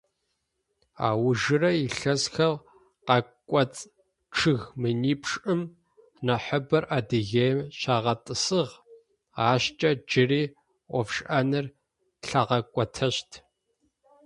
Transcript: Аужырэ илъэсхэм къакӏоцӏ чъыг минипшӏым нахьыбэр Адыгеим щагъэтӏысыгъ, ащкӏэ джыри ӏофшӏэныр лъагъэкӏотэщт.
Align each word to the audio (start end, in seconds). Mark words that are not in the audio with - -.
Аужырэ 1.07 1.71
илъэсхэм 1.85 2.53
къакӏоцӏ 3.07 3.81
чъыг 4.35 4.61
минипшӏым 4.81 5.61
нахьыбэр 6.25 6.83
Адыгеим 6.97 7.59
щагъэтӏысыгъ, 7.79 8.73
ащкӏэ 9.49 9.91
джыри 10.07 10.43
ӏофшӏэныр 10.91 11.65
лъагъэкӏотэщт. 12.27 13.29